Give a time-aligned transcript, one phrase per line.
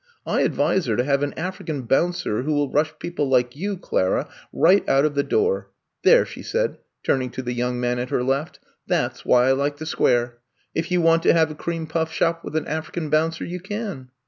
[0.35, 4.27] 'I advise her to have an African bouncer who will rush people like you, Clara,
[4.51, 5.69] right out of the door.
[6.03, 8.59] There, '^ she said, turning to the young man at her left,
[8.89, 10.39] ^Hhat 's why I like the Square.
[10.73, 14.09] If you want to have a cream puff shop with an African bouncer, you can.